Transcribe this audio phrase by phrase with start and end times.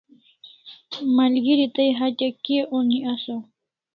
[1.15, 3.41] Malgeri tai hatya kia oni asaw